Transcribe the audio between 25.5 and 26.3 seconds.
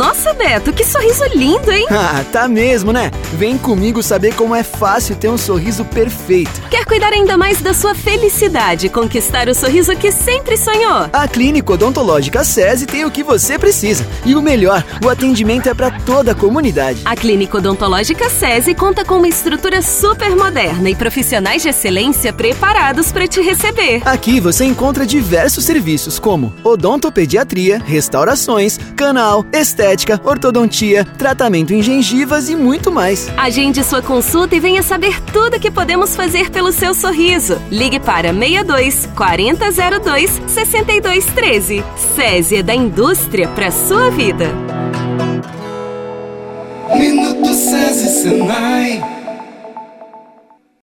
serviços